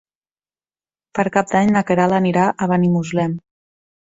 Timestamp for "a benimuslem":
2.67-3.37